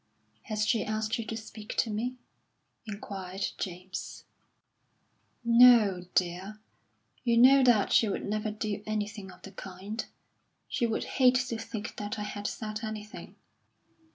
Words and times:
"Has 0.45 0.65
she 0.65 0.83
asked 0.83 1.19
you 1.19 1.25
to 1.25 1.37
speak 1.37 1.77
to 1.77 1.91
me?" 1.91 2.17
inquired 2.87 3.49
James. 3.59 4.23
"No, 5.43 6.05
dear. 6.15 6.59
You 7.23 7.37
know 7.37 7.63
that 7.63 7.93
she 7.93 8.09
would 8.09 8.25
never 8.25 8.49
do 8.49 8.81
anything 8.87 9.29
of 9.31 9.43
the 9.43 9.51
kind. 9.51 10.03
She 10.67 10.87
would 10.87 11.03
hate 11.03 11.35
to 11.35 11.57
think 11.59 11.97
that 11.97 12.17
I 12.17 12.23
had 12.23 12.47
said 12.47 12.79
anything." 12.81 13.35